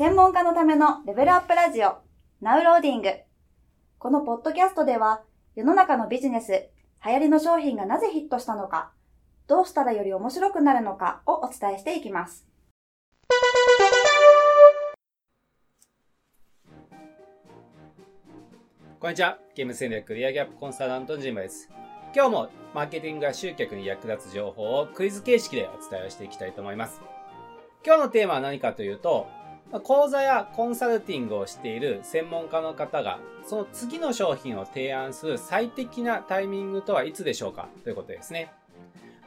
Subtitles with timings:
[0.00, 1.98] 専門家のためのレベルアップラジオ、
[2.40, 3.10] ナウローディング。
[3.98, 5.20] このポッドキャストでは、
[5.54, 6.70] 世の中のビジネス、
[7.04, 8.92] 流行りの商品がなぜヒットしたのか、
[9.46, 12.46] どうしたらより面白くなるのかをお伝えしていきます。
[18.98, 19.36] こんにちは。
[19.54, 21.68] ゲーム戦略リアギャップコンサルタントのジンです。
[22.14, 27.02] 今日もマーケティングや集客に役立つ情報をクイズ形式でお伝えしていきたいと思います。
[27.84, 29.26] 今日のテーマは何かというと、
[29.78, 38.52] 講座やコンサルティングをしている専門家の方が、その次の商品を提案する最適なタイミングとはいつでしょうかということですね。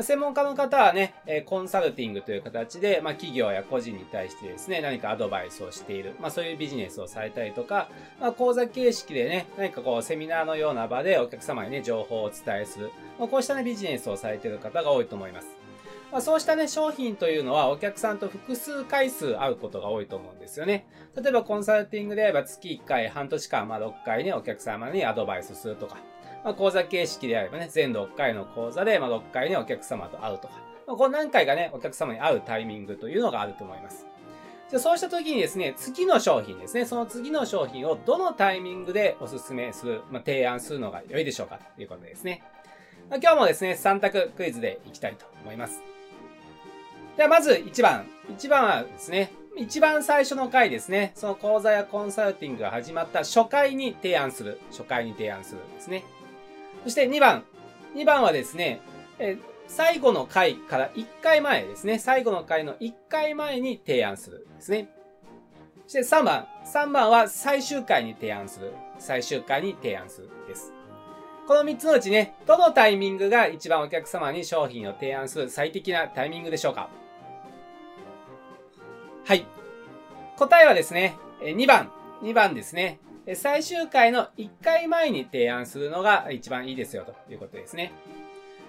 [0.00, 1.14] 専門家の方はね、
[1.46, 15.59] コンサルティングという形で、まあ、企業や個人に対してですね、何かアドバイスをしている、まあ、そういうビジネスをされたりとか、まあ、講座形式でね、何かこう、セミナーのような場でお客様にね、情報をお伝えする、まあ、こうしたね、ビジネスをされている方が多いと思います。
[16.12, 20.86] まあ、そうしたね、商品というのはお客さんと複数回数会うことが多いと思うんですよね。
[21.14, 25.98] 例えばコンサルティングであれば月1回、半年間、まあ6回ね、お客様にアドバイスするとか、
[26.44, 30.54] まあ、講座形式であればね、全6回の講座で、まあ6回ね、お客様と会うとか、
[30.86, 34.06] まあ、この何回かね、お客様に会うタイミングというのがあると思います。
[34.68, 42.42] じゃそうした時にですね、次の商品ですね、その次の商品をどのタイミングでお勧めする、まあ、提案するのが良いでしょうかということですね。
[43.08, 45.80] ま、今日もですね、3択クイズでいきたいと思います。
[47.20, 48.06] ではまず1番。
[48.30, 51.12] 1番はですね、一番最初の回ですね。
[51.14, 54.58] その講座やコンサルティングが始まった初回に提案する。
[54.70, 56.02] 初回に提案するですね。
[56.82, 57.44] そして2番。
[57.94, 58.80] 2番はですね、
[59.18, 59.36] え
[59.68, 61.98] 最後の回から1回前ですね。
[61.98, 64.88] 最後の回の1回前に提案するですね。
[65.86, 66.48] そして3番。
[66.64, 68.72] 3番は最終回に提案する。
[68.98, 70.72] 最終回に提案するです。
[71.46, 76.88] この3つのうちね、どのタイミングが一番お客様に商品を提案する最適なタイミングでしょうか
[80.40, 81.92] 答えはですね、2番。
[82.22, 82.98] 2番ですね。
[83.34, 87.92] 最終回の1回前に提案するのが一番いいですよということですね。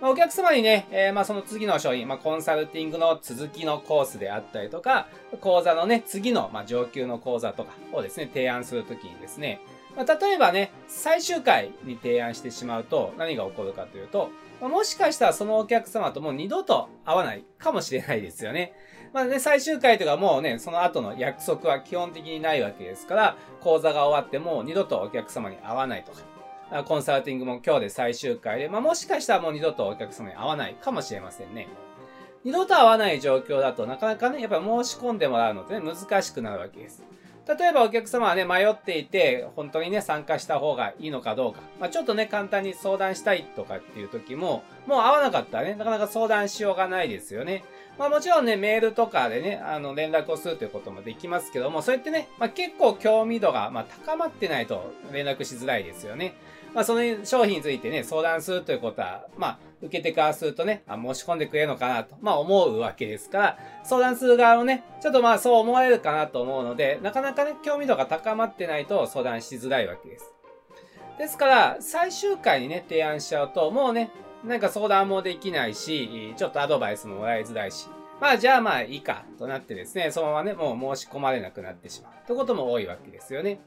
[0.00, 5.06] ま、お客様にね、えー、まあその次の商品、まあ、コンサルティングの続きのコースであったりとか、
[5.40, 9.60] 講座のね、次の、ま、上級の講座とかをですね、提案するときにですね、
[9.96, 14.30] まあ、例えばね、最終回に提案してしまうと何が起こるかというと、
[14.60, 18.72] もしかしたらそのお客様ともう二度と会わないかもしれないですよね。
[19.12, 31.68] まあね、最終回とかもうね、その後の約束は基本的にないわけですから、講座が終わっても二度とお客様に会わないとか、コンサルティングも今日で最終回で、まあもしかしたらもう二度とお客様に会わないかもしれませんね。
[32.44, 37.04] 二度と会わない状況だとなかなかね、やっぱり申し込んでもらうのってね、難しくなるわけです。
[37.46, 41.60] 例えばお客様はね、迷っていて、本当にね、参加した方がいいのかどうか。
[41.80, 47.64] まあ、ちょっとね、簡単に相談したいとかっていう時も、もう会わなかったらね、なかなか相談しようがないですよね。
[47.98, 56.34] まあもちろんね、メールとかでね、あの、連絡をするということもできますけども、そうやってね、まあ結構興味度が、まあ高まってないと連絡しづらいですよね。
[56.74, 70.32] まあその商品についてね、相談するということは、まあ受けてからするとね、あ申し込んでくれるのかなと、まあ思うわけですから、相談する側もね、ちょっとまあそう思われるかなと思うので、なかなかね、興味度が高まってないと相談しづらいわけです。
[71.22, 74.10] ですから、最終回にね、提案しちゃうと、もうね、
[74.42, 77.86] なんか相談もできないし、ちょっとアドバイスももらいづらいし、
[78.20, 83.60] まあじゃあまあいいかとなってですね、そのままね、もう申し込まれなくなってしまうということも多いわけですよね。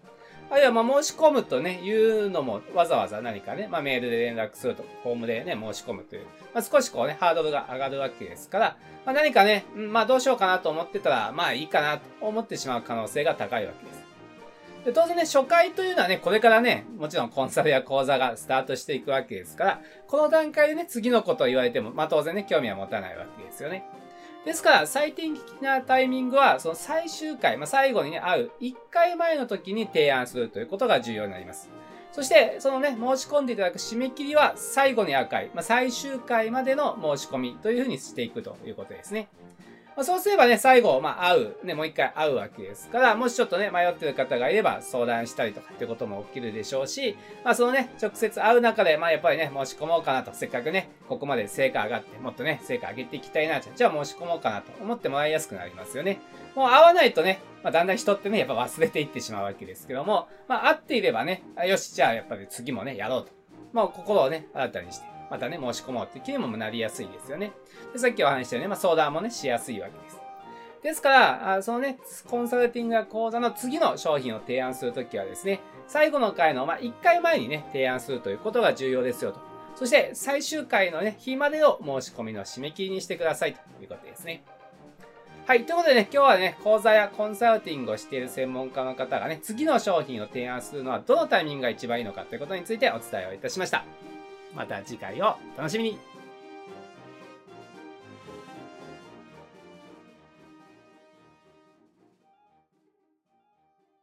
[0.49, 13.94] あるいはまあ申し込むとね、言うのもわざわざ何かね、まあメールで連絡するとか、フォームでね、申し込むという、まあ少しこうね、ハードルが上がるわけですから、まあ何かね、まあどうしようかなと思ってたら、まあいいかなと思ってしまう可能性が高いわけです。
[14.85, 23.83] で当然ね、初回というのはね、これからね、もちろんコンサルや講座がスタートしていくわけですから、この段階でね、次のことを言われても、まあ当然ね、興味は持たないわけですよね。
[24.45, 31.67] ですから、最適なタイミングは、その最終回、まあ、最後にね、会う1回前の時に提案するということが重要になります。
[32.11, 39.29] そして、そのね、申し込んでいただく締め切りは最後に会う回、まあ、最終回までの申し込みというふうにしていくということですね。
[39.95, 56.19] ま、そうすればね、最後、まあ、会う、ね、もう一回会うわけですから、もしちょっとね、迷ってる方がいれば相談したりとかってことも起きるでしょうし、まあ、そのね、直接会う中で、まあ、やっぱりね、申し込もうかなと、せっかくね、ここまで成果上がって、もっとね、成果上げていきたいな、じゃあ申し込もうかなと思ってもらいやすくなりますよね。
[56.55, 63.31] もう会わないとね、まあ、だんだん人ってね、やっぱ忘れていってしまうわけですけども、まあ、会っていればね、よし、じゃあやっぱり次もね、やろうと。
[63.71, 67.51] まあ、心をね、新たにして、またね、申し込もうっていう気にもなりやすいですよね。
[67.93, 70.19] でさっきお話したように、まあ、相談もね、しやすいわけです。
[70.83, 71.97] ですから、あそのね、
[72.29, 79.39] コンサルティング講座の次の商品を提案するときはですね、最後の回の、まあ、1回前にね、提案するということが重要ですよと。
[79.75, 84.43] そして、最終回のね、日までを申し込みの締め切りにしてくださいということですね。
[85.47, 85.65] はい。
[85.65, 93.85] ということでね、今日はね、講座やコンサルティングをしている専門家の方がね、次の商品を提案するのはどのタイミングが一番いいのかということについてお伝えをいたしました。
[94.55, 96.14] また次回をお楽しみに。